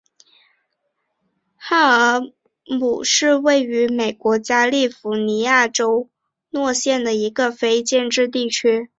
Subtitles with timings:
[1.59, 2.21] 赫尔
[2.65, 6.09] 姆是位于美国加利福尼亚州弗雷斯
[6.59, 8.89] 诺县的一个非建制地区。